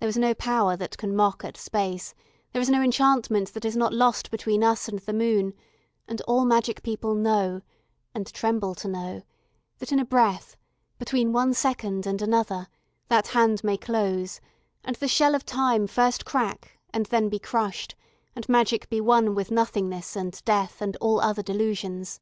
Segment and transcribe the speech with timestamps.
[0.00, 2.16] There is no power that can mock at space,
[2.52, 5.54] there is no enchantment that is not lost between us and the moon,
[6.08, 7.60] and all magic people know
[8.12, 9.22] and tremble to know
[9.78, 10.56] that in a breath,
[10.98, 12.66] between one second and another,
[13.06, 14.40] that Hand may close,
[14.82, 17.94] and the shell of time first crack and then be crushed,
[18.34, 22.18] and magic be one with nothingness and death and all other delusions.